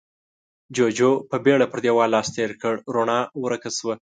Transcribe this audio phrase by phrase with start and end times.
[0.75, 3.95] جُوجُو په بيړه پر دېوال لاس تېر کړ، رڼا ورکه شوه.